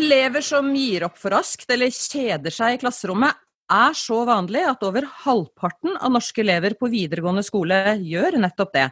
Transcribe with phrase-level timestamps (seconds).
[0.00, 3.36] Elever som gir opp for raskt eller kjeder seg i klasserommet,
[3.70, 8.86] er så vanlig at over halvparten av norske elever på videregående skole gjør nettopp det,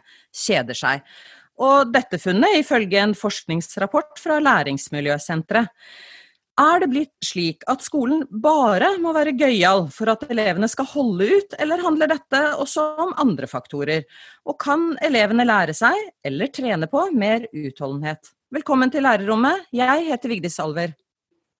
[0.45, 1.03] kjeder seg.
[1.59, 5.67] Og dette funnet ifølge en forskningsrapport fra Læringsmiljøsenteret.
[6.59, 11.23] Är det blivit slik att skolan bara må vara gøyal för att eleverna ska hålla
[11.23, 14.03] ut, eller handlar detta också om andra faktorer?
[14.43, 15.93] Och kan eleverna lära sig,
[16.23, 18.19] eller träna på, mer uthållighet?
[18.51, 19.57] Välkommen till lärarrummet.
[19.69, 20.93] Jag heter Vigdis Alver.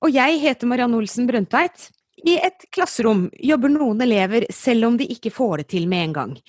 [0.01, 1.89] Och jag heter Marianne Olsen Brøndtveit.
[2.25, 6.13] I ett klassrum jobbar några elever även om de inte får det till med en
[6.13, 6.39] gång.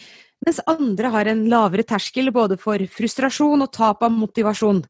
[0.47, 4.85] Medan andra har en lavere terskel både för frustration och tap av motivation.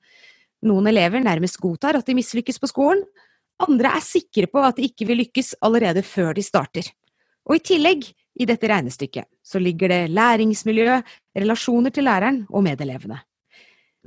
[0.62, 3.04] Några elever närmast godtar att de misslyckas på skolan,
[3.66, 6.86] andre er sikre på at de ikke vil lykkes allerede før de starter.
[7.48, 8.06] Og i tillegg,
[8.40, 11.00] i dette regnestykket, så ligger det læringsmiljø,
[11.36, 13.18] relasjoner til læreren og medelevene.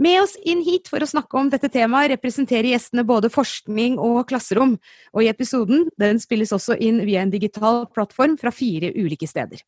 [0.02, 4.24] Med oss inn hit for å snakke om dette temaet representerer gjestene både forskning og
[4.32, 4.74] klasserom,
[5.14, 9.62] og i episoden den spilles også inn via en digital plattform fra fire ulike steder.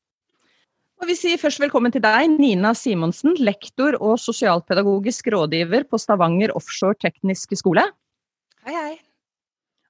[1.03, 6.55] Og vi sier først velkommen til deg, Nina Simonsen, lektor og sosialpedagogisk rådgiver på Stavanger
[6.58, 7.86] Offshore Tekniske Skole.
[8.66, 8.94] Hei, hei.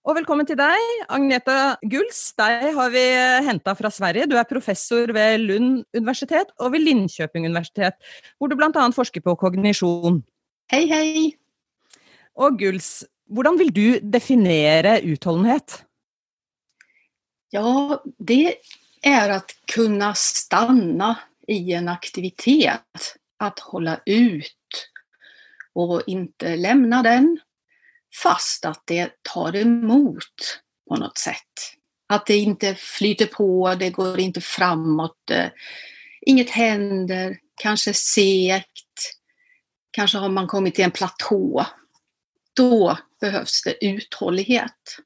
[0.05, 2.19] Og velkommen til deg, Agneta Guls.
[2.37, 3.01] Deg har vi
[3.47, 4.27] henta fra Sverige.
[4.29, 7.97] Du er professor ved Lund universitet og ved Linköping universitet,
[8.37, 8.83] hvor du bl.a.
[8.93, 10.19] forsker på kognisjon.
[10.69, 11.31] Hei, hei.
[12.37, 13.01] Og Guls,
[13.33, 15.79] hvordan vil du definere utholdenhet?
[17.49, 18.55] Ja, det
[19.01, 24.89] är att kunna stanna i en aktivitet, att hålla ut
[25.73, 27.39] och inte lämna den
[28.23, 31.75] fast att det tar emot på något sätt.
[32.09, 35.47] Att det inte flyter på, det går inte framåt, eh,
[36.25, 39.15] inget händer, kanske segt,
[39.91, 41.65] kanske har man kommit till en platå.
[42.55, 44.97] Då behövs det uthållighet.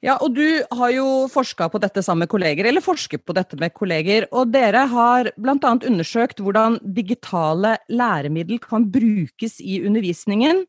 [0.00, 2.64] Ja, och du har ju forskat på detta sammen med kollegor.
[2.64, 8.58] eller forskat på detta med kollegor och dere har bland annat undersökt hur digitala læremiddel
[8.58, 10.66] kan brukes i undervisningen.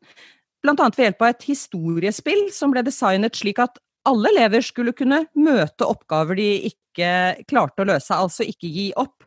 [0.64, 0.74] Bl.a.
[0.74, 5.86] ved hjelp av et historiespill som ble designet slik at alle elever skulle kunne møte
[5.86, 7.10] oppgaver de ikke
[7.50, 9.26] klarte å løse, altså ikke gi opp.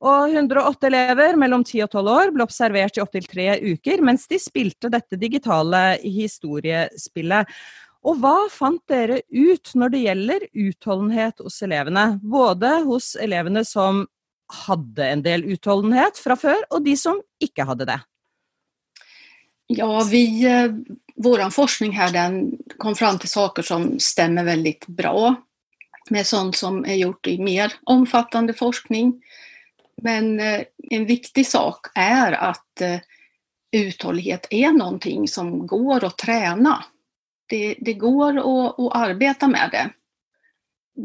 [0.00, 4.24] Og 108 elever mellom 10 og 12 år ble observert i opptil tre uker mens
[4.30, 7.50] de spilte dette digitale historiespillet.
[8.00, 12.06] Og hva fant dere ut når det gjelder utholdenhet hos elevene?
[12.22, 14.06] Både hos elevene som
[14.64, 18.00] hadde en del utholdenhet fra før, og de som ikke hadde det.
[19.72, 20.72] Ja, vi, eh,
[21.16, 25.34] vår forskning här den kom fram till saker som stämmer väldigt bra
[26.08, 29.22] med sånt som är gjort i mer omfattande forskning.
[30.02, 30.60] Men eh,
[30.90, 32.98] en viktig sak är att eh,
[33.72, 36.84] uthållighet är någonting som går att träna.
[37.48, 39.90] Det, det går att, att, arbeta med det.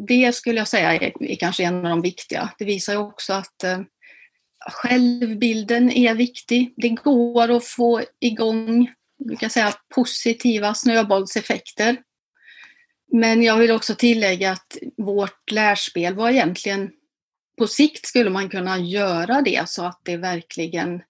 [0.08, 2.50] Det skulle jag säga är, är kanske en av de viktiga.
[2.58, 3.64] Det visar ju också att
[4.72, 6.74] Självbilden är viktig.
[6.78, 8.90] Det går att få igång
[9.26, 11.98] brukar kan säga, positiva snöbollseffekter.
[13.12, 16.92] Men jag vill också tillägga att vårt lärspel var egentligen
[17.58, 21.02] på sikt skulle man kunna göra det så att det verkligen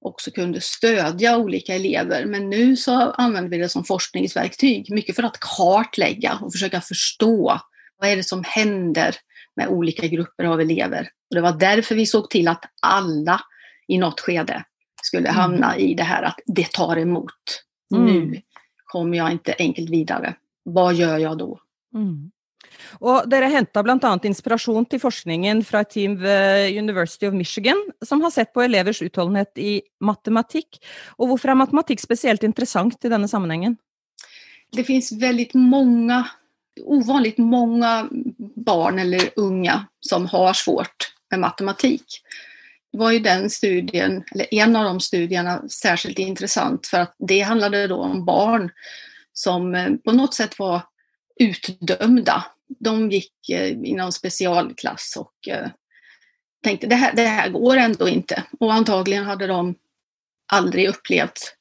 [0.00, 2.24] också kunde stödja olika elever.
[2.24, 7.60] Men nu så använder vi det som forskningsverktyg, mycket för att kartlägga och försöka förstå
[7.98, 9.16] vad är det som händer
[9.56, 11.08] med olika grupper av elever.
[11.30, 13.40] Och det var därför vi såg till att alla
[13.88, 14.64] i något skede
[15.02, 15.40] skulle mm.
[15.40, 17.62] hamna i det här att det tar emot.
[17.94, 18.06] Mm.
[18.06, 18.42] Nu
[18.84, 20.34] kommer jag inte enkelt vidare.
[20.62, 21.60] Vad gör jag då?
[21.94, 22.30] Mm.
[23.00, 24.12] Og dere henta bl.a.
[24.28, 29.02] inspirasjon til forskningen fra et team ved University of Michigan, som har sett på elevers
[29.02, 30.80] utholdenhet i matematikk.
[31.18, 33.76] Og hvorfor er matematikk spesielt interessant i denne sammenhengen?
[34.72, 36.26] Det finns väldigt många
[36.84, 38.08] ovanligt många
[38.56, 42.04] barn eller unga som har svårt med matematik.
[42.92, 47.40] Det var ju den studien, eller en av de studierna, särskilt intressant för att det
[47.40, 48.70] handlade då om barn
[49.32, 50.80] som eh, på något sätt var
[51.40, 52.44] utdömda.
[52.68, 55.68] De gick eh, i någon specialklass och eh,
[56.62, 58.42] tänkte det här, det här går ändå inte.
[58.60, 59.74] Och antagligen hade de
[60.52, 61.56] aldrig upplevt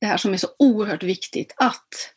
[0.00, 2.14] det här som är så oerhört viktigt, att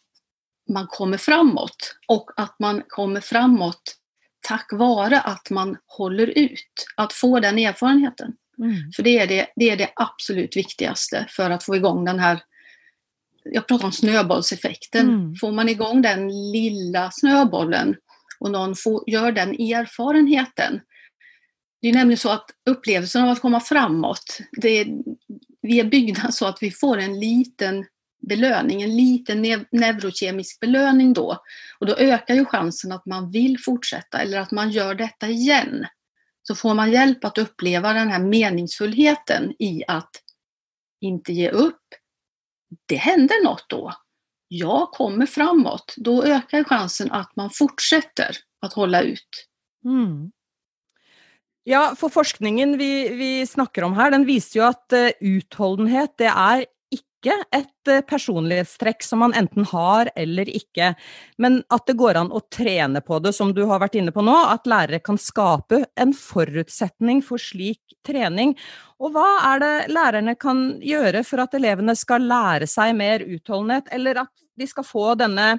[0.70, 3.98] man kommer framåt och att man kommer framåt
[4.48, 8.34] tack vare att man håller ut, att få den erfarenheten.
[8.58, 8.92] Mm.
[8.96, 12.40] För det är det, det är det absolut viktigaste för att få igång den här,
[13.44, 15.10] jag pratar om snöbollseffekten.
[15.10, 15.36] Mm.
[15.36, 17.96] Får man igång den lilla snöbollen
[18.40, 20.82] och någon får, gör den erfarenheten.
[21.82, 24.88] Det är nämligen så att upplevelsen av att komma framåt, det,
[25.62, 27.86] vi är byggda så att vi får en liten
[28.28, 29.42] belöning, en liten
[29.72, 31.38] neurokemisk belöning då.
[31.80, 35.86] Och då ökar ju chansen att man vill fortsätta eller att man gör detta igen.
[36.42, 40.12] Så får man hjälp att uppleva den här meningsfullheten i att
[41.02, 41.82] inte ge upp.
[42.86, 43.94] Det händer något då.
[44.48, 45.94] Jag kommer framåt.
[45.98, 49.48] Då ökar chansen att man fortsätter att hålla ut.
[49.86, 50.32] Mm.
[51.64, 56.14] Ja, för forskningen vi, vi snakker om här, den visar ju att eh, uh, utholdenhet
[56.18, 56.66] det är
[57.24, 60.94] ikke et eh, personlighetstrekk som man enten har eller ikke,
[61.40, 64.24] men at det går an å trene på det, som du har vært inne på
[64.24, 68.56] nå, at lærere kan skape en forutsetning for slik trening.
[69.00, 73.88] Og hva er det lærerne kan gjøre for at elevene skal lære seg mer utholdenhet,
[73.96, 75.56] eller at de skal få denne,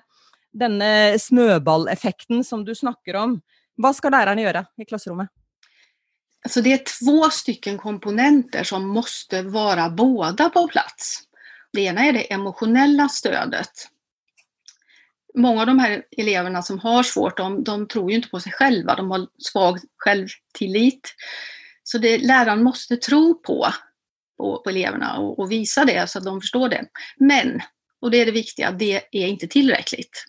[0.53, 3.39] denne snøballeffekten som du snakker om?
[3.81, 5.33] Vad ska lärarna göra i klassrummet?
[6.45, 11.25] Alltså det är två stycken komponenter som måste vara båda på plats.
[11.75, 13.71] Det ena är det emotionella stödet.
[15.35, 18.53] Många av de här eleverna som har svårt, de, de tror ju inte på sig
[18.53, 21.15] själva, de har svag självtillit.
[21.83, 23.67] Så det, läraren måste tro på,
[24.37, 26.85] på, på eleverna och, och, visa det så att de förstår det.
[27.17, 27.61] Men,
[28.01, 30.25] och det är det viktiga, det är inte tillräckligt.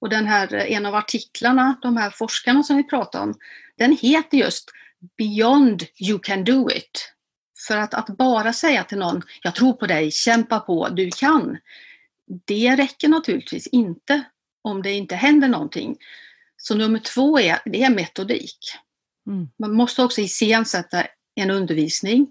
[0.00, 3.34] Och den här, en av artiklarna, de här forskarna som vi pratade om,
[3.78, 4.70] den heter just
[5.18, 7.13] Beyond you can do it.
[7.66, 11.58] För att, att bara säga till någon, jag tror på dig, kämpa på, du kan.
[12.44, 14.24] Det räcker naturligtvis inte
[14.62, 15.96] om det inte händer någonting.
[16.56, 18.58] Så nummer två är, det är metodik.
[19.26, 19.48] Mm.
[19.58, 22.28] Man måste också iscensätta en undervisning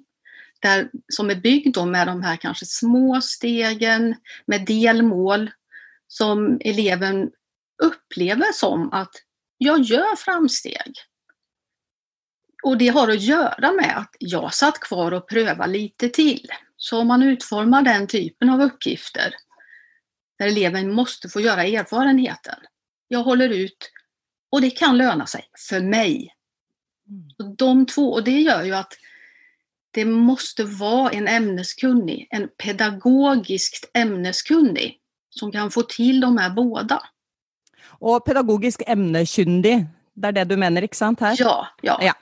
[0.59, 4.15] där, som är byggd med de här kanske små stegen,
[4.45, 5.51] med delmål
[6.07, 7.31] som eleven
[7.83, 9.11] upplever som att
[9.57, 10.93] jag gör framsteg.
[12.63, 16.47] Och det har att göra med att jag satt kvar och prövade lite till.
[16.77, 19.33] Så om man utformar den typen av uppgifter
[20.39, 22.55] där eleven måste få göra erfarenheten.
[23.07, 23.91] Jag håller ut
[24.51, 26.33] och det kan löna sig för mig.
[27.39, 28.93] Och de två, och det gör ju att
[29.91, 34.99] det måste vara en ämneskunnig, en pedagogiskt ämneskunnig
[35.29, 37.03] som kan få till de här båda.
[37.85, 41.19] Och pedagogisk ämneskyndig, det är det du menar, inte sant?
[41.19, 41.35] Här?
[41.39, 41.99] Ja, ja.
[42.01, 42.13] ja.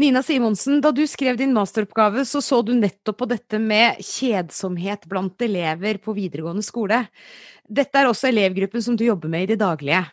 [0.00, 5.04] Nina Simonsen, da du skrev din masteroppgave, så så du nettopp på dette med kjedsomhet
[5.10, 7.02] blant elever på videregående skole.
[7.68, 10.06] Dette er også elevgruppen som du jobber med i det daglige.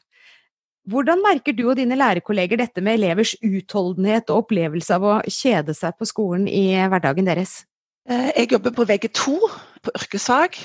[0.91, 5.75] Hvordan merker du og dine lærerkolleger dette med elevers utholdenhet og opplevelse av å kjede
[5.75, 7.61] seg på skolen i hverdagen deres?
[8.07, 9.37] Jag jeg jobber på VG2
[9.83, 10.59] på yrkesfag.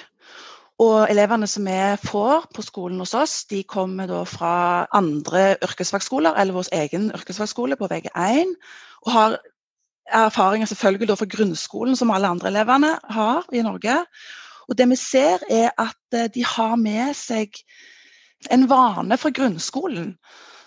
[0.83, 4.55] Og elevene som vi får på skolen hos oss, de kommer da fra
[4.97, 8.55] andre yrkesfagskoler eller vår egen yrkesfagskole på VG1
[9.07, 9.37] og har
[10.13, 14.01] erfaringer selvfølgelig da fra grunnskolen, som alle andre elevene har i Norge.
[14.69, 17.59] Og det vi ser, er at eh, de har med seg
[18.51, 20.17] en vane fra grunnskolen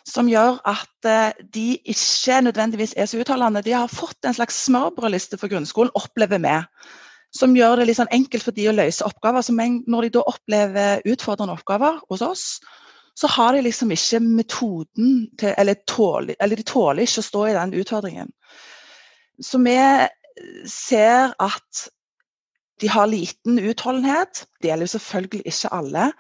[0.06, 3.64] som gjør at eh, de ikke nødvendigvis er så utholdende.
[3.66, 6.56] De har fått en slags smørbrødliste for grunnskolen, opplever vi.
[7.36, 9.44] Som gjør det litt sånn enkelt for de å løse oppgaver.
[9.44, 12.46] Så når de da opplever utfordrende oppgaver hos oss,
[13.16, 17.44] så har de liksom ikke metoden til Eller, tål, eller de tåler ikke å stå
[17.48, 18.32] i den utfordringen.
[19.44, 19.76] Så vi
[20.68, 21.86] ser at
[22.82, 24.46] de har liten utholdenhet.
[24.62, 26.12] Det gjelder jo selvfølgelig ikke alle.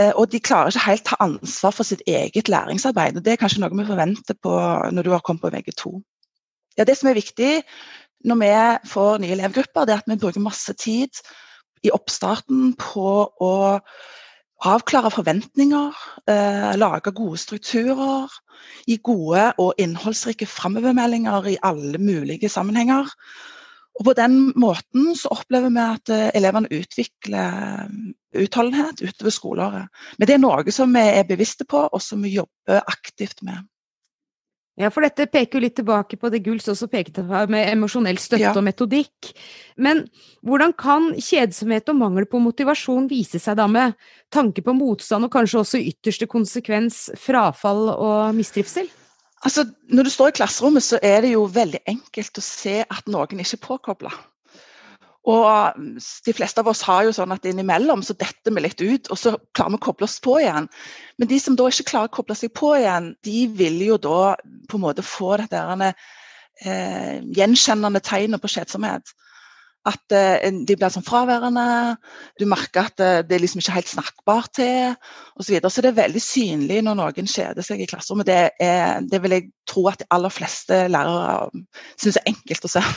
[0.00, 3.16] Eh, og de klarer ikke helt ta ansvar for sitt eget læringsarbeid.
[3.16, 4.54] og Det er kanskje noe vi forventer på
[4.92, 5.98] når du har kommet på VG2.
[6.78, 7.62] Ja, det som er viktig
[8.28, 8.50] når vi
[8.88, 11.22] får nye elevgrupper, det er at vi bruker masse tid
[11.82, 13.06] i oppstarten på
[13.42, 13.54] å
[14.62, 18.30] avklare forventninger, eh, lage gode strukturer,
[18.86, 23.10] gi gode og innholdsrike framovermeldinger i alle mulige sammenhenger.
[23.98, 29.90] Og På den måten så opplever vi at eh, elevene utvikler eh, utholdenhet utover skoleåret.
[30.18, 33.66] Men det er noe som vi er bevisste på, og som vi jobber aktivt med.
[34.80, 38.16] Ja, for dette peker jo litt tilbake på det Guls også pekte på med emosjonell
[38.20, 38.54] støtte ja.
[38.56, 39.28] og metodikk.
[39.76, 40.06] Men
[40.40, 43.92] hvordan kan kjedsomhet og mangel på motivasjon vise seg da med
[44.32, 48.88] tanke på motstand og kanskje også i ytterste konsekvens frafall og mistrivsel?
[49.42, 53.10] Altså, når du står i klasserommet, så er det jo veldig enkelt å se at
[53.10, 54.12] noen ikke er påkobla.
[55.30, 58.82] Og mm, de fleste av oss har jo sånn at innimellom så detter vi litt
[58.82, 60.66] ut, og så klarer vi å koble oss på igjen.
[61.20, 64.34] Men de som da ikke klarer å koble seg på igjen, de vil jo da
[64.70, 69.14] på en måte få dette eh, gjenkjennende tegnet på kjedsomhet.
[69.86, 71.94] At eh, de blir sånn fraværende.
[72.38, 75.46] Du merker at eh, det er liksom ikke helt snakkbart til osv.
[75.46, 75.70] Så, videre.
[75.70, 78.26] så det er veldig synlig når noen kjeder seg i klasserommet.
[78.26, 82.66] Det, er, det vil jeg tro at de aller fleste lærere mm, syns er enkelt
[82.66, 82.88] å se.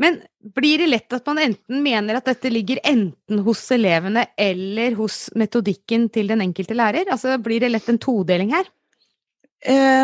[0.00, 0.20] Men
[0.54, 5.30] blir det lätt att man enten mener att detta ligger enten hos eleverna eller hos
[5.34, 7.10] metodikken till den enkelte lærer?
[7.10, 8.64] Altså Blir det lätt en todeling här?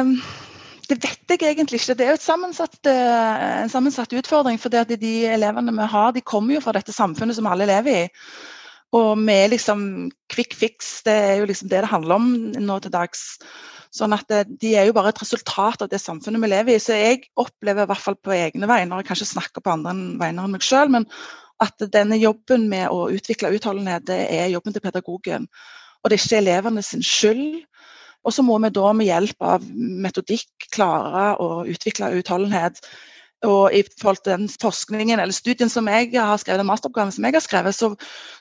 [0.01, 0.21] Um
[0.87, 1.95] det vet jeg egentlig ikke.
[1.99, 4.59] Det er jo sammensatt, eh, en sammensatt utfordring.
[4.59, 8.09] For de elevene vi har, de kommer jo fra dette samfunnet som alle lever i.
[8.95, 12.95] Og med liksom quick fix, det er jo liksom det det handler om nå til
[12.95, 13.39] dags.
[13.97, 16.83] Sånn at eh, De er jo bare et resultat av det samfunnet vi lever i.
[16.83, 19.97] Så jeg opplever i hvert fall på egne vegne, jeg kan ikke snakke på andre
[20.21, 21.09] vegne enn meg sjøl, men
[21.65, 25.47] at denne jobben med å utvikle utholdenhet, det er jobben til pedagogen.
[26.03, 27.63] Og det er ikke elevene sin skyld.
[28.27, 29.65] Og så må vi da med hjelp av
[30.05, 32.83] metodikk klare å utvikle utholdenhet.
[33.45, 37.27] Og i forhold til den forskningen eller studien som jeg har skrevet, den masteroppgaven som
[37.29, 37.91] jeg har skrevet, så,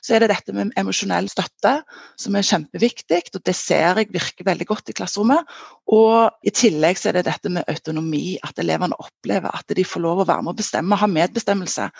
[0.00, 1.74] så er det dette med emosjonell støtte
[2.16, 3.20] som er kjempeviktig.
[3.36, 5.44] og Det ser jeg virker veldig godt i klasserommet.
[5.92, 10.04] Og i tillegg så er det dette med autonomi, at elevene opplever at de får
[10.06, 11.90] lov å være med og bestemme, ha medbestemmelse.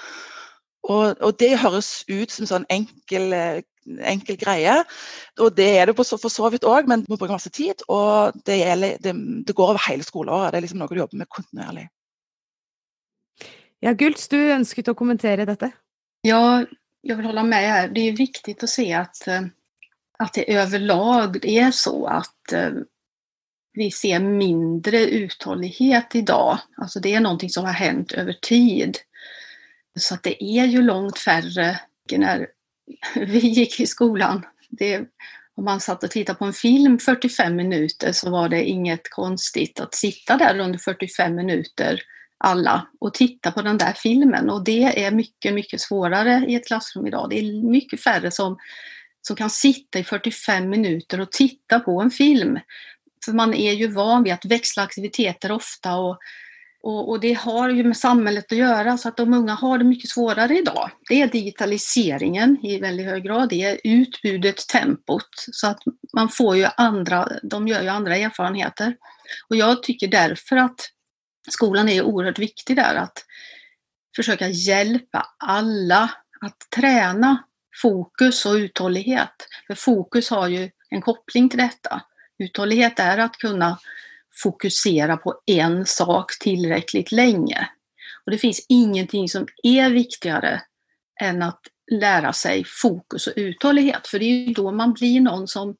[0.86, 3.32] Og, og, det høres ut som en sånn enkel
[3.86, 4.80] enkel greie.
[5.42, 7.84] Og det er det for så vidt òg, men du må bruke masse tid.
[7.92, 9.14] Og det, gjelder, det,
[9.46, 10.52] det, går over hele skoleåret.
[10.52, 11.86] Det er liksom noe du jobber med kontinuerlig.
[13.80, 15.70] Ja, Gults, du önskade att kommentera detta.
[16.20, 16.64] Ja,
[17.00, 17.88] jag vill hålla med her.
[17.88, 19.42] Det är viktigt att se att, eh,
[20.18, 22.70] att det överlag är så att eh,
[23.72, 26.58] vi ser mindre uthållighet idag.
[26.76, 28.98] Alltså det är någonting som har hänt över tid.
[29.98, 31.80] Så att det är ju långt färre.
[32.12, 32.46] När
[33.14, 34.46] vi gick i skolan.
[34.70, 34.98] Det,
[35.54, 39.80] om man satt och tittade på en film 45 minuter så var det inget konstigt
[39.80, 42.02] att sitta där under 45 minuter
[42.38, 46.66] alla och titta på den där filmen och det är mycket, mycket svårare i ett
[46.66, 47.30] klassrum idag.
[47.30, 48.56] Det är mycket färre som,
[49.22, 52.58] som kan sitta i 45 minuter och titta på en film.
[53.24, 56.18] För man är ju van vid att växla aktiviteter ofta och
[56.86, 59.84] och, och, det har ju med samhället att göra så att de unga har det
[59.84, 60.90] mycket svårare idag.
[61.08, 65.28] Det är digitaliseringen i väldigt hög grad, det är utbudet, tempot.
[65.52, 65.78] Så att
[66.16, 68.96] man får ju andra, de gör ju andra erfarenheter.
[69.48, 70.90] Och jag tycker därför att
[71.52, 73.24] skolan är oerhört viktig där att
[74.16, 76.10] försöka hjälpa alla
[76.40, 77.44] att träna
[77.82, 79.48] fokus och uthållighet.
[79.66, 82.02] För fokus har ju en koppling till detta.
[82.38, 83.78] Uthållighet är att kunna
[84.42, 87.68] fokusera på en sak tillräckligt länge.
[88.24, 90.62] Och det finns ingenting som är viktigare
[91.20, 91.60] än att
[91.90, 94.06] lära sig fokus och uthållighet.
[94.06, 95.76] För det är ju då man blir någon som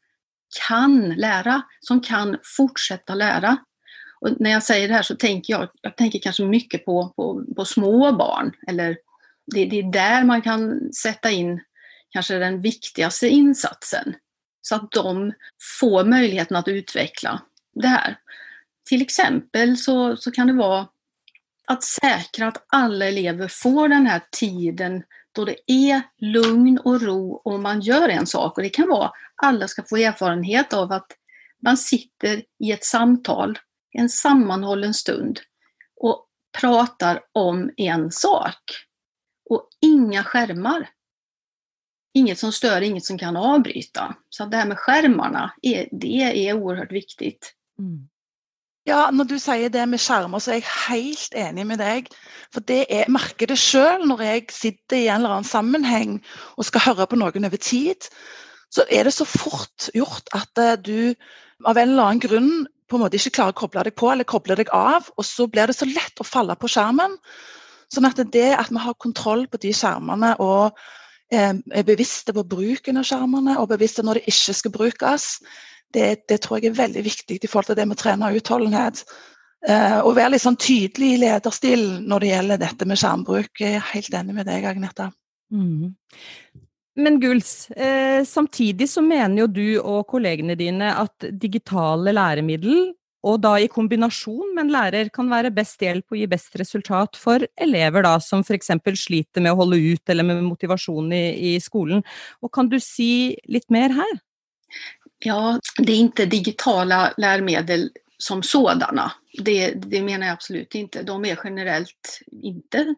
[0.68, 3.56] kan lära, som kan fortsätta lära.
[4.26, 7.44] Och när jag säger det här så tänker jag, jag tänker kanske mycket på, på,
[7.56, 8.52] på små barn.
[8.66, 8.98] Eller
[9.54, 11.60] det, det är där man kan sätta in
[12.10, 14.14] kanske den viktigaste insatsen.
[14.62, 15.32] Så att de
[15.80, 17.42] får möjligheten att utveckla
[17.74, 18.18] det här.
[18.88, 20.88] Till exempel så, så kan det vara
[21.66, 25.02] att säkra att alla elever får den här tiden
[25.32, 28.56] då det är lugn och ro och man gör en sak.
[28.56, 31.06] Och det kan vara att alla ska få erfarenhet av att
[31.62, 33.58] man sitter i ett samtal,
[33.96, 35.40] en sammanhållen stund
[36.00, 36.26] och
[36.60, 38.60] pratar om en sak.
[39.50, 40.88] Och inga skärmar.
[42.14, 44.16] Inget som stör, inget som kan avbryta.
[44.28, 47.52] Så det här med skärmarna, är, det är oerhört viktigt.
[47.78, 48.08] Mm.
[48.86, 52.10] Ja, Når du sier det med skjermer, så er jeg helt enig med deg.
[52.54, 56.12] For det er, merker det sjøl når jeg sitter i en eller annen sammenheng
[56.54, 58.06] og skal høre på noen over tid.
[58.70, 61.14] Så er det så fort gjort at eh, du
[61.66, 62.52] av en eller annen grunn
[62.86, 65.10] på en måte ikke klarer å koble deg på eller koble deg av.
[65.16, 67.16] Og så blir det så lett å falle på skjermen.
[67.92, 70.78] Sånn at det at vi har kontroll på de skjermene og
[71.30, 75.28] eh, er bevisste på bruken av skjermene og bevisste når det ikke skal brukes,
[75.94, 78.34] det, det, tror jeg er veldig viktig i forhold til det med eh, å trene
[78.40, 79.04] utholdenhet.
[79.66, 83.62] Uh, og være litt sånn tydelig i lederstil når det gjelder dette med skjermbruk.
[83.62, 85.08] Jeg er helt enig med deg, Agneta.
[85.50, 85.94] Mm.
[86.96, 92.94] Men Guls, eh, samtidig så mener jo du og kollegene dine at digitale læremiddel,
[93.26, 97.18] og da i kombinasjon med en lærer, kan være best hjelp og gi best resultat
[97.18, 98.70] for elever da, som f.eks.
[99.00, 102.04] sliter med å holde ut eller med motivasjon i, i skolen.
[102.40, 104.14] Og kan du si litt mer her?
[105.24, 109.12] Ja, det är inte digitala läromedel som sådana.
[109.38, 111.02] Det, det menar jag absolut inte.
[111.02, 112.94] De är generellt inte,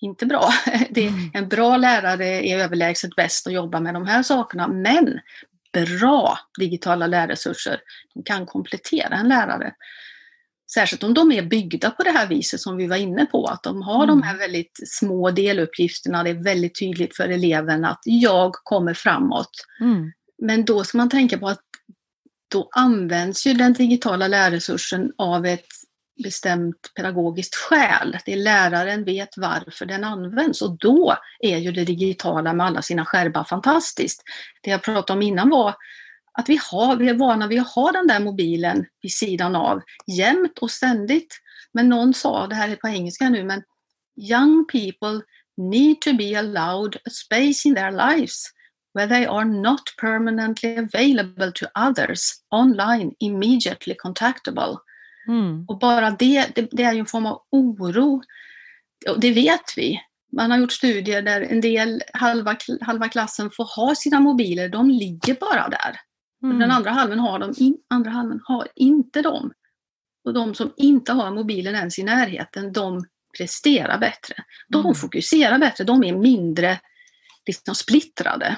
[0.00, 0.50] inte bra.
[0.90, 1.30] Det, mm.
[1.34, 5.20] en bra lärare är överlägset bäst att jobba med de här sakerna, men
[5.72, 7.80] bra digitala lärresurser
[8.24, 9.74] kan komplettera en lärare.
[10.74, 13.62] Särskilt om de är byggda på det här viset som vi var inne på, att
[13.62, 14.08] de har mm.
[14.08, 16.22] de här väldigt små deluppgifterna.
[16.22, 19.50] Det är väldigt tydligt för eleven att jag kommer framåt.
[19.80, 20.12] Mm.
[20.42, 21.60] Men då ska man tänka på att
[22.50, 25.66] då används ju den digitala lärresursen av ett
[26.22, 28.18] bestämt pedagogiskt skäl.
[28.24, 32.82] Det är läraren vet varför den används och då är ju det digitala med alla
[32.82, 34.22] sina skärmar fantastiskt.
[34.62, 35.74] Det jag pratade om innan var
[36.32, 39.82] att vi, har, vi är vana vid att ha den där mobilen vid sidan av
[40.06, 41.40] jämt och ständigt.
[41.72, 43.62] Men någon sa, det här är på engelska nu, men
[44.30, 45.20] young people
[45.56, 48.44] need to be allowed a space in their lives
[48.94, 54.78] where they are not permanently available to others online immediately contactable.
[55.28, 55.64] Mm.
[55.68, 58.22] Och bara det, det, det, är ju en form av oro.
[59.08, 60.00] Och det vet vi.
[60.32, 64.90] Man har gjort studier där en del, halva, halva klassen får ha sina mobiler, de
[64.90, 66.00] ligger bara där.
[66.42, 66.58] Mm.
[66.58, 69.52] Den andra halvan har de, in, andra halvan har inte dem.
[70.24, 73.04] Och de som inte har mobilen ens i närheten, de
[73.38, 74.34] presterar bättre.
[74.68, 74.94] De mm.
[74.94, 76.80] fokuserar bättre, de är mindre
[77.46, 78.56] liksom splittrade.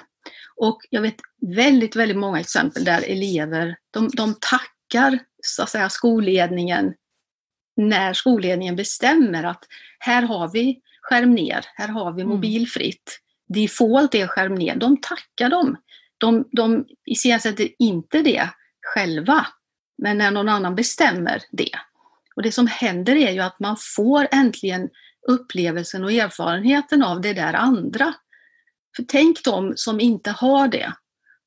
[0.57, 1.17] Och jag vet
[1.57, 6.95] väldigt, väldigt många exempel där elever, de, de tackar så att säga, skolledningen
[7.77, 9.65] när skolledningen bestämmer att
[9.99, 12.35] här har vi skärm ner, här har vi mm.
[12.35, 13.21] mobilfritt.
[13.49, 14.77] Default är skärm ner.
[14.77, 15.77] De tackar dem
[16.21, 18.49] de, de iscensätter inte det
[18.95, 19.47] själva,
[19.99, 21.71] men när någon annan bestämmer det.
[22.37, 24.89] Och det som händer är ju att man får äntligen
[25.29, 28.15] upplevelsen och erfarenheten av det där andra.
[28.97, 30.93] För tänk de som inte har det.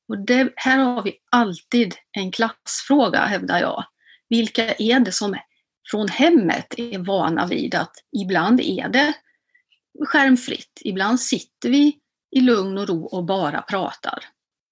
[0.07, 3.86] Och det, här har vi alltid en klassfråga, hävdar jag.
[4.29, 5.36] Vilka är det som
[5.91, 9.13] från hemmet är vana vid att ibland är det
[10.05, 11.98] skärmfritt, ibland sitter vi
[12.36, 14.24] i lugn och ro och bara pratar.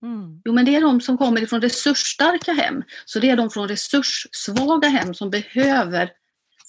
[0.03, 0.41] Mm.
[0.45, 2.83] Jo, men det är de som kommer ifrån resursstarka hem.
[3.05, 6.11] Så det är de från resurssvaga hem som behöver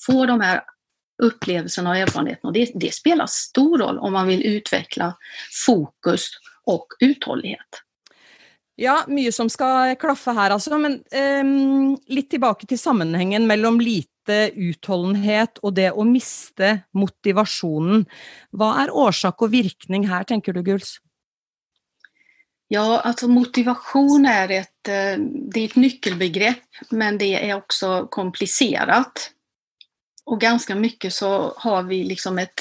[0.07, 0.63] få de här
[1.23, 2.49] upplevelserna och erfarenheterna.
[2.49, 5.17] Och det, det spelar stor roll om man vill utveckla
[5.67, 6.31] fokus
[6.65, 7.83] och uthållighet.
[8.83, 11.05] Ja, mycket som ska klaffa här alltså, men
[11.41, 18.07] um, lite tillbaka till sammanhangen mellan lite uthållighet och det att mista motivationen.
[18.51, 20.97] Vad är orsak och virkning här, tänker du Guls?
[22.69, 25.19] Ja, alltså motivation är ett, eh,
[25.53, 29.31] det är ett nyckelbegrepp men det är också komplicerat.
[30.25, 32.61] Och ganska mycket så har vi liksom ett,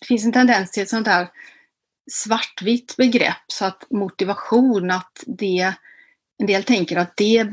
[0.00, 1.28] det finns en tendens till ett sånt där
[2.12, 5.74] svartvitt begrepp så att motivation, att det,
[6.38, 7.46] en del tänker att det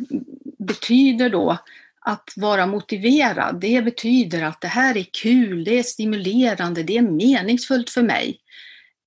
[0.60, 1.58] betyder då
[2.02, 7.02] att vara motiverad, det betyder att det här är kul, det är stimulerande, det är
[7.02, 8.40] meningsfullt för mig.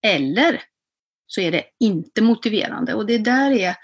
[0.03, 0.63] Eller
[1.27, 2.95] så är det inte motiverande.
[2.95, 3.75] Och det där är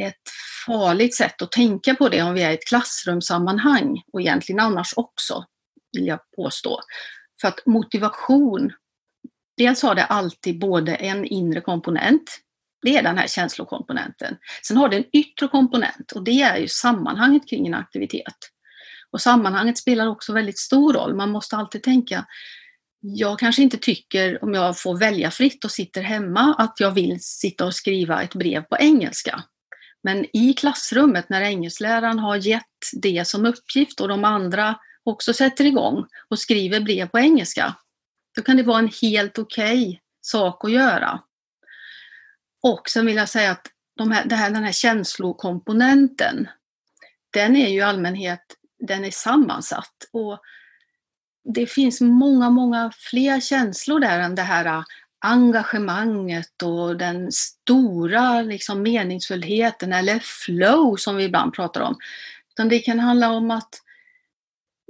[0.00, 0.28] ett
[0.66, 4.92] farligt sätt att tänka på det om vi är i ett klassrumssammanhang och egentligen annars
[4.96, 5.44] också,
[5.92, 6.80] vill jag påstå.
[7.40, 8.72] För att motivation,
[9.56, 12.40] dels har det alltid både en inre komponent,
[12.82, 14.36] det är den här känslokomponenten.
[14.62, 18.36] Sen har det en yttre komponent och det är ju sammanhanget kring en aktivitet.
[19.10, 21.14] Och sammanhanget spelar också väldigt stor roll.
[21.14, 22.26] Man måste alltid tänka,
[23.00, 27.18] jag kanske inte tycker, om jag får välja fritt och sitter hemma, att jag vill
[27.20, 29.44] sitta och skriva ett brev på engelska.
[30.02, 32.62] Men i klassrummet när engelskläraren har gett
[32.92, 37.74] det som uppgift och de andra också sätter igång och skriver brev på engelska,
[38.34, 41.20] då kan det vara en helt okej okay sak att göra.
[42.62, 43.66] Och sen vill jag säga att
[43.96, 46.48] de här, det här, den här känslokomponenten,
[47.30, 48.40] den är ju i allmänhet
[48.86, 50.08] den är sammansatt.
[50.12, 50.40] Och
[51.54, 54.84] det finns många, många fler känslor där än det här
[55.18, 61.96] engagemanget och den stora liksom, meningsfullheten eller flow som vi ibland pratar om.
[62.50, 63.83] Utan det kan handla om att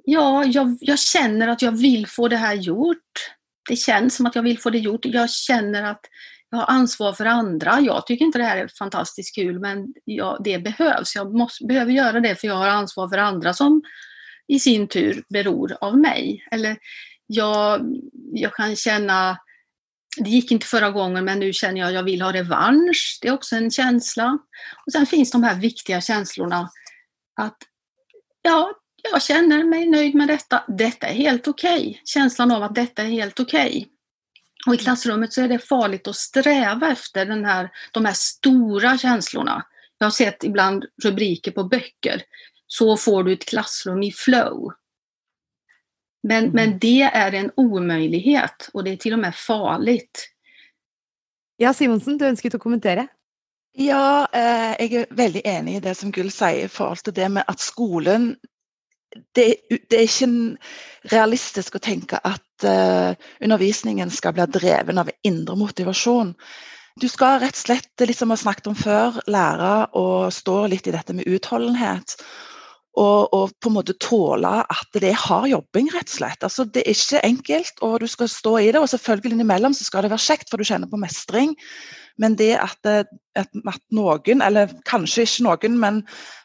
[0.04, 3.30] ja, jag, jag känner att jag vill få det här gjort.
[3.68, 5.04] Det känns som att jag vill få det gjort.
[5.04, 6.00] Jag känner att
[6.50, 7.80] jag har ansvar för andra.
[7.80, 11.14] Jag tycker inte det här är fantastiskt kul men ja, det behövs.
[11.14, 13.82] Jag måste, behöver göra det för jag har ansvar för andra som
[14.48, 16.46] i sin tur beror av mig.
[16.50, 16.76] Eller
[17.26, 17.80] jag,
[18.32, 19.38] jag kan känna,
[20.18, 23.18] det gick inte förra gången men nu känner jag att jag vill ha revansch.
[23.22, 24.38] Det är också en känsla.
[24.86, 26.70] Och sen finns de här viktiga känslorna
[27.40, 27.58] att
[28.42, 28.72] ja,
[29.12, 30.64] jag känner mig nöjd med detta.
[30.68, 31.80] Detta är helt okej.
[31.80, 32.00] Okay.
[32.04, 33.68] Känslan av att detta är helt okej.
[33.68, 33.86] Okay.
[34.66, 38.98] Och i klassrummet så är det farligt att sträva efter den här, de här stora
[38.98, 39.66] känslorna.
[39.98, 42.22] Jag har sett ibland rubriker på böcker
[42.66, 44.72] så får du ett klassrum i flow.
[46.22, 46.54] Men, mm.
[46.54, 50.30] men det är en omöjlighet och det är till och med farligt.
[51.56, 53.06] Ja, Simonsen, du önskar att kommentera?
[53.72, 57.44] Ja, eh, jag är väldigt enig i det som Gull säger för allt det med
[57.46, 58.36] att skolan
[59.36, 60.28] det, det, er ikke
[61.12, 66.34] realistisk å tenke at uh, eh, undervisningen skal bli dreven av indre motivasjon.
[67.00, 70.58] Du skal rett og slett, litt som vi har snakket om før, lære å stå
[70.70, 72.14] litt i dette med utholdenhet.
[72.94, 76.46] Og, og, på en måte tåle at det er hard jobbing, rett og slett.
[76.46, 78.78] Altså, det er ikke enkelt, og du skal stå i det.
[78.78, 81.56] Og selvfølgelig innimellom så skal det være kjekt, for du kjenner på mestring.
[82.20, 83.02] Men det at, eh,
[83.38, 86.02] at, at noen, eller kanskje ikke noen, men,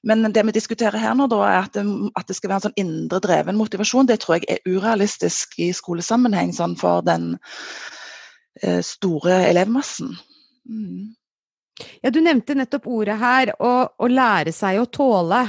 [0.08, 2.62] men, det vi diskuterer her nå, da, er at mm, det, at det, skal være
[2.62, 7.36] en sånn indre dreven motivasjon, det tror jeg er urealistisk i skolesammenheng sånn for den
[8.63, 10.15] eh, store elevmassen.
[10.69, 11.13] Mm.
[12.03, 15.45] Ja, Du nevnte nettopp ordet her, å, å, lære seg å tåle.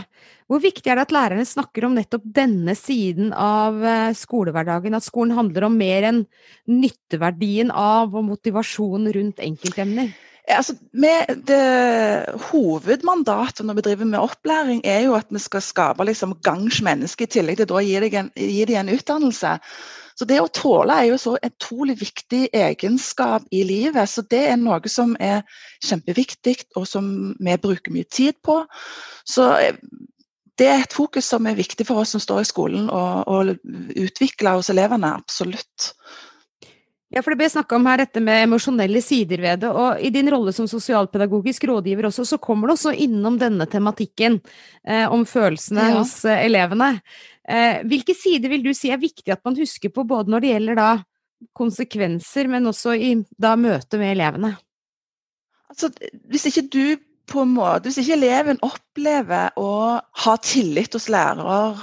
[0.50, 3.78] Hvor viktig er det at lærerne snakker om nettopp denne siden av
[4.18, 4.18] skolvardagen?
[4.18, 4.96] skolehverdagen?
[4.98, 6.24] At skolen handler om mer enn
[6.66, 10.10] nytteverdien av og runt rundt enkeltemner?
[10.50, 10.74] Altså,
[11.46, 11.54] det,
[12.50, 17.24] hovedmandatet når vi driver med opplæring, er jo at vi skal skape liksom, gangs menneske,
[17.24, 19.58] i tillegg til å gi dem en utdannelse.
[20.18, 24.10] Så det å tåle er jo så utrolig viktig egenskap i livet.
[24.10, 25.44] Så det er noe som er
[25.86, 27.06] kjempeviktig, og som
[27.38, 28.64] vi bruker mye tid på.
[29.24, 29.78] Så eh,
[30.58, 33.42] det er et fokus som er viktig for oss som står i skolen, å
[34.00, 35.14] utvikle hos elevene.
[35.20, 35.92] Absolutt.
[37.10, 39.70] Ja, for Det ble snakka om her dette med emosjonelle sider ved det.
[39.70, 44.38] og I din rolle som sosialpedagogisk rådgiver også, så kommer du også innom denne tematikken
[44.86, 45.96] eh, om følelsene ja.
[45.98, 47.00] hos eh, elevene.
[47.42, 50.52] Eh, hvilke sider vil du si er viktig at man husker på, både når det
[50.52, 50.90] gjelder da
[51.56, 54.54] konsekvenser, men også i da møtet med elevene?
[55.70, 55.90] Altså,
[56.30, 56.84] hvis ikke du
[57.30, 59.72] på en måte, hvis ikke eleven opplever å
[60.24, 61.80] ha tillit hos lærer,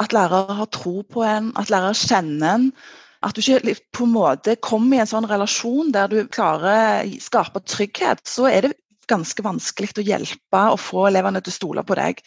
[0.00, 2.68] at lærer har tro på en, at lærer kjenner en,
[3.24, 7.20] at du ikke på en måte kommer i en sånn relasjon der du klarer å
[7.24, 8.74] skape trygghet, så er det
[9.10, 12.20] ganske vanskelig å hjelpe og få elevene til å stole på deg.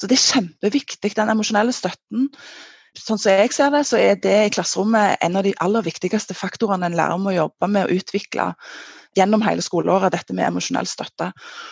[0.00, 2.30] Så det er kjempeviktig, den emosjonelle støtten.
[2.94, 6.36] Sånn som jeg ser det, så er det i klasserommet en av de aller viktigste
[6.36, 8.52] faktorene en lærer må jobbe med å utvikle
[9.18, 11.30] gjennom hele skoleåret, dette med emosjonell støtte.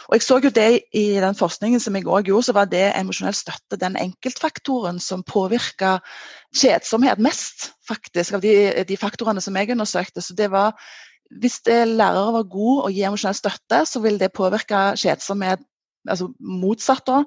[0.09, 2.85] Og jeg så jo det I den forskningen som jeg også gjorde, så var det
[2.99, 5.97] emosjonell støtte den enkeltfaktoren som påvirka
[6.55, 8.55] kjedsomhet mest, faktisk, av de,
[8.87, 10.23] de, faktorene som jeg undersøkte.
[10.23, 10.77] Så det var
[11.41, 15.63] hvis lærere var gode og gi emosjonell støtte, så vil det påvirke kjedsomhet
[16.09, 17.23] altså motsatt da,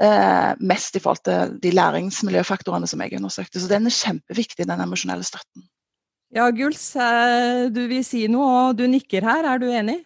[0.00, 3.60] eh, mest i forhold til de læringsmiljøfaktorene som jeg undersøkte.
[3.60, 5.66] Så den er kjempeviktig, den emosjonelle støtten.
[6.32, 9.44] Ja, Guls, eh, du vil si noe, og du nikker her.
[9.44, 10.00] Er du enig?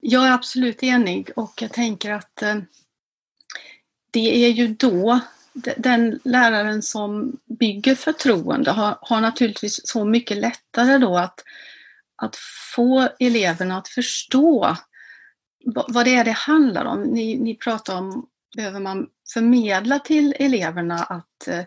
[0.00, 2.56] Jag är absolut enig och jag tänker att eh,
[4.10, 5.20] det är ju då
[5.76, 11.40] den läraren som bygger förtroende har, har naturligtvis så mycket lättare då att,
[12.16, 12.36] att
[12.74, 14.76] få eleverna att förstå
[15.74, 17.02] vad det är det handlar om.
[17.02, 18.26] Ni, ni pratar om,
[18.56, 21.64] behöver man förmedla till eleverna att eh,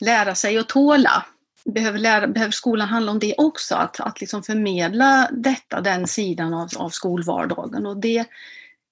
[0.00, 1.24] lära sig att tåla?
[1.64, 6.54] behöver, lära, behöver skolan handla om det också, att, att liksom förmedla detta, den sidan
[6.54, 7.86] av, av skolvardagen.
[7.86, 8.24] Och det,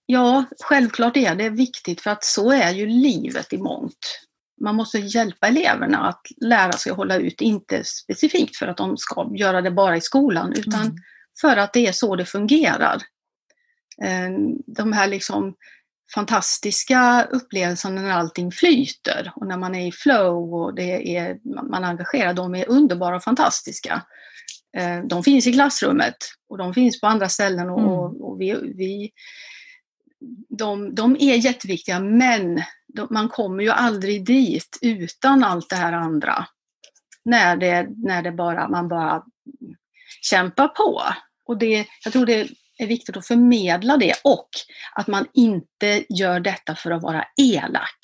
[0.07, 4.27] ja, självklart är det viktigt för att så är ju livet i mångt.
[4.61, 8.97] Man måste hjälpa eleverna att lära sig att hålla ut, inte specifikt för att de
[8.97, 10.97] ska göra det bara i skolan, utan mm.
[11.41, 13.03] för att det är så det fungerar.
[14.05, 14.31] Eh,
[14.67, 15.55] de här liksom
[16.15, 21.39] fantastiska upplevelser när allting flyter och när man är i flow och det är,
[21.71, 22.35] man engagerar.
[22.35, 24.03] De är underbara och fantastiska.
[24.77, 26.17] Eh, de finns i klassrummet
[26.49, 28.23] och de finns på andra ställen och, mm.
[28.23, 29.11] och vi, vi,
[30.49, 32.63] de, de är jätteviktiga men
[32.95, 36.47] de, man kommer ju aldrig dit utan allt det här andra.
[37.25, 39.23] När det, när det bara, man bara
[40.23, 41.03] kämpar på.
[41.45, 42.49] Och det, jag tror det
[42.83, 44.49] är viktigt att förmedla det och
[44.93, 47.99] att man inte gör detta för att vara elak.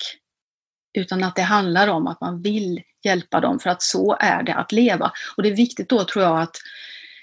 [0.97, 4.53] Utan att det handlar om att man vill hjälpa dem för att så är det
[4.53, 5.11] att leva.
[5.37, 6.55] Och det är viktigt då tror jag att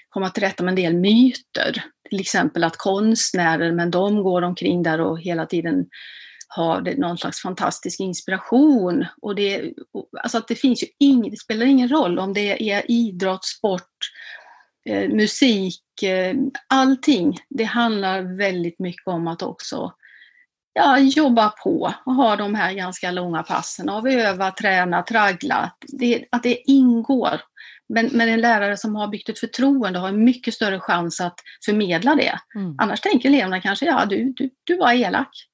[0.09, 1.83] komma till rätta med en del myter.
[2.09, 5.85] Till exempel att konstnärer, men de går omkring där och hela tiden
[6.47, 9.05] har någon slags fantastisk inspiration.
[9.21, 9.73] Och det,
[10.23, 13.97] alltså att det finns ju ing, det spelar ingen roll om det är idrott, sport,
[14.89, 16.35] eh, musik, eh,
[16.67, 17.37] allting.
[17.49, 19.93] Det handlar väldigt mycket om att också
[20.73, 25.71] ja, jobba på och ha de här ganska långa passen av öva, träna, traggla.
[25.87, 27.41] Det, att det ingår.
[27.89, 31.39] Men, men en lärare som har byggt ett förtroende har en mycket större chans att
[31.65, 32.39] förmedla det.
[32.55, 32.75] Mm.
[32.77, 35.47] Annars tänker eleverna kanske, ja du, du, du var elak.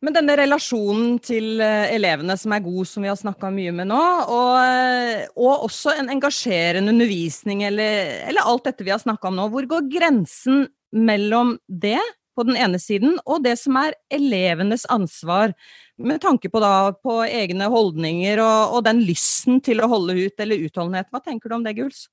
[0.00, 3.90] Men denne relasjonen til eh, elevene som er god, som vi har snakka mye med
[3.90, 4.00] nå,
[4.32, 9.36] og, eh, og, også en engasjerende undervisning, eller, eller alt dette vi har snakka om
[9.36, 10.64] nå, hvor går grensen
[10.96, 12.00] mellom det
[12.36, 15.52] på den ene siden, og det som er elevenes ansvar,
[16.00, 20.40] med tanke på, da, på egne holdninger og, og, den lysten til å holde ut,
[20.40, 21.10] eller utholdenhet.
[21.12, 22.06] Hva tenker du om det, Guls?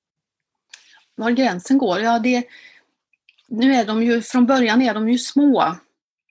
[1.17, 2.01] Var gränsen går?
[2.03, 2.43] Ja, det,
[3.47, 5.63] nu är de ju, från början är de ju små.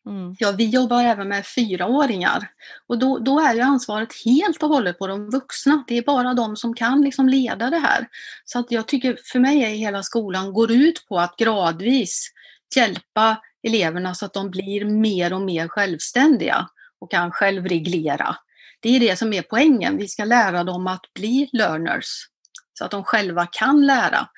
[0.06, 0.36] Mm.
[0.38, 2.50] Ja, vi jobbar även med fyraåringar
[2.86, 5.84] och då, då är ju ansvaret helt och hållet på de vuxna.
[5.86, 8.08] Det är bara de som kan liksom leda det här.
[8.44, 12.30] Så att jag tycker, för mig är hela skolan går ut på att gradvis
[12.76, 16.68] hjälpa eleverna så att de blir mer och mer självständiga
[17.00, 18.36] och kan självreglera.
[18.80, 19.96] Det är det som är poängen.
[19.96, 22.26] Vi ska lära dem att bli learners
[22.78, 24.28] så att de själva kan lära.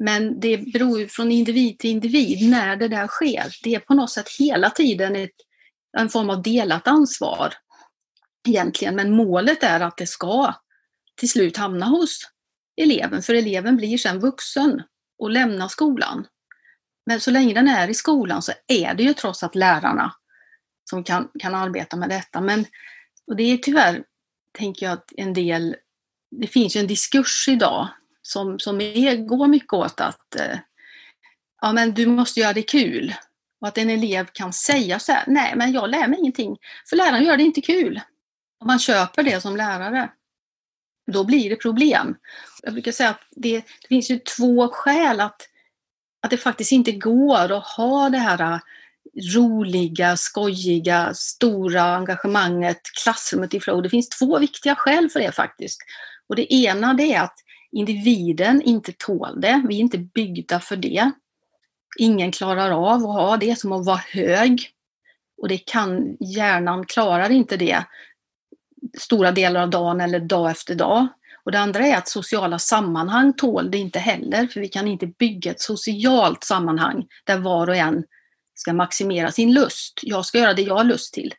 [0.00, 3.56] Men det beror ju från individ till individ när det där sker.
[3.62, 5.30] Det är på något sätt hela tiden ett,
[5.98, 7.54] en form av delat ansvar
[8.48, 8.96] egentligen.
[8.96, 10.54] Men målet är att det ska
[11.16, 12.20] till slut hamna hos
[12.76, 14.82] eleven, för eleven blir sen vuxen
[15.18, 16.26] och lämnar skolan.
[17.06, 20.12] Men så länge den är i skolan så är det ju trots allt lärarna
[20.90, 22.40] som kan, kan arbeta med detta.
[22.40, 22.64] Men,
[23.26, 24.04] och det är tyvärr,
[24.58, 25.76] tänker jag, att en del,
[26.30, 27.88] det finns ju en diskurs idag
[28.26, 30.58] som, som är, går mycket åt att eh,
[31.60, 33.14] ja, men du måste göra det kul.
[33.60, 36.56] Och att en elev kan säga så här, nej men jag lär mig ingenting,
[36.88, 38.00] för läraren gör det inte kul.
[38.60, 40.10] Om man köper det som lärare,
[41.12, 42.16] då blir det problem.
[42.62, 45.42] Jag brukar säga att det, det finns ju två skäl att,
[46.22, 48.58] att det faktiskt inte går att ha det här eh,
[49.34, 53.82] roliga, skojiga, stora engagemanget, klassrummet i flow.
[53.82, 55.80] Det finns två viktiga skäl för det faktiskt.
[56.28, 57.45] Och det ena det är att
[57.76, 59.62] individen inte tål det.
[59.68, 61.10] Vi är inte byggda för det.
[61.98, 64.70] Ingen klarar av att ha det som att vara hög.
[65.42, 67.84] Och det kan, hjärnan klarar inte det
[68.98, 71.06] stora delar av dagen eller dag efter dag.
[71.44, 75.06] Och det andra är att sociala sammanhang tål det inte heller, för vi kan inte
[75.06, 78.04] bygga ett socialt sammanhang där var och en
[78.54, 80.00] ska maximera sin lust.
[80.02, 81.34] Jag ska göra det jag har lust till.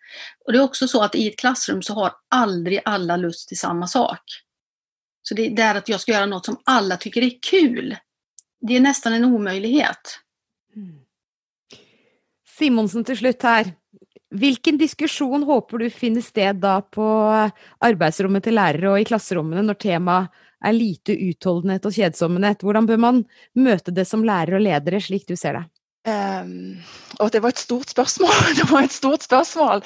[0.46, 3.58] Och det är också så att i ett klassrum så har aldrig alla lust till
[3.58, 4.22] samma sak.
[5.28, 7.98] Så det är där att jag ska göra något som alla tycker är kul.
[8.62, 10.20] Det är nästan en omöjlighet.
[10.76, 11.00] Mm.
[12.58, 13.72] Simonsen till slut här.
[14.30, 17.04] Vilken diskussion hoppas du finner sted då på
[17.78, 20.32] arbetsrummet till lärare och i klassrummen när temat
[20.66, 22.64] är lite uthållenhet och kedsomhet?
[22.64, 25.66] Hur bör man möta det som lärare och ledare, slik du ser det?
[26.42, 26.78] Um,
[27.20, 28.30] och det var ett stort spörsmål.
[28.56, 29.82] Det var ett stort spörsmål.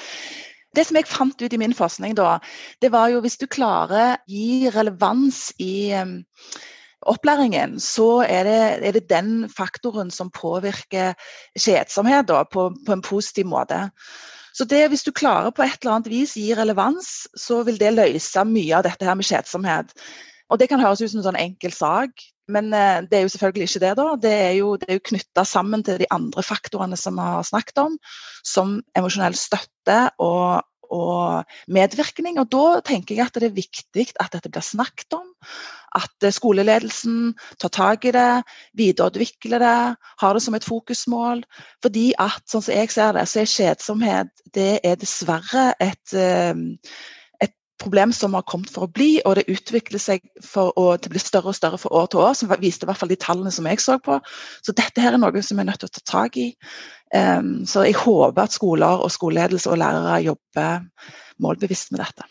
[0.76, 2.38] Det som jeg fant ut i min forskning, da,
[2.80, 6.14] det var jo hvis du klarer å gi relevans i eh,
[7.08, 11.16] opplæringen, så er det, er det, den faktoren som påvirker
[11.58, 13.88] kjedsomhet da, på, på, en positiv måte.
[14.52, 17.94] Så det, hvis du klarer på et eller annet vis gi relevans, så vil det
[17.96, 19.92] løse mye av dette her med kjedsomhet.
[20.52, 23.32] Og Det kan høres ut som en sånn enkel sak, men eh, det er jo
[23.32, 23.92] selvfølgelig ikke det.
[23.98, 24.08] da.
[24.22, 27.82] Det er jo, det jo knytta sammen til de andre faktorene som vi har snakket
[27.84, 27.96] om,
[28.46, 32.40] som emosjonell støtte og, og, medvirkning.
[32.42, 35.28] Og Da tenker jeg at det er viktig at dette blir snakket om.
[35.94, 38.42] At eh, skoleledelsen tar tak i det,
[38.78, 39.78] videreutvikler det,
[40.24, 41.44] har det som et fokusmål.
[41.84, 46.56] Fordi at, sånn som jeg ser det, så er kjedsomhet det er dessverre et eh,
[47.82, 51.22] problem som har kommet for å bli, og det utvikler seg for å det blir
[51.22, 53.68] større og større fra år til år, som viste i hvert fall de tallene som
[53.68, 54.18] jeg så på.
[54.64, 56.50] Så dette her er noe som vi er nødt til å ta tak i.
[57.12, 60.86] Um, så jeg håper at skoler og skoleledelse og lærere jobber
[61.42, 62.28] målbevisst med dette.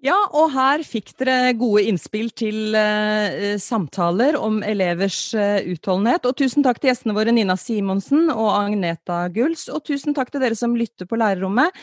[0.00, 6.24] Ja, og her fikk dere gode innspill til uh, samtaler om elevers uh, utholdenhet.
[6.24, 9.66] Og tusen takk til gjestene våre Nina Simonsen og Agneta Guls.
[9.68, 11.76] Og tusen takk til dere som lytter på lærerrommet.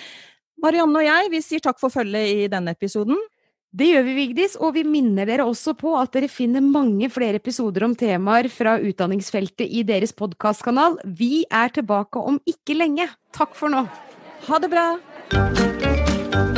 [0.64, 3.20] Marianne og jeg vi sier takk for følget i denne episoden.
[3.78, 7.38] Det gjør vi, Vigdis, og vi minner dere også på at dere finner mange flere
[7.38, 10.98] episoder om temaer fra utdanningsfeltet i deres podkastkanal.
[11.06, 13.10] Vi er tilbake om ikke lenge.
[13.36, 13.86] Takk for nå.
[14.48, 16.56] Ha det bra!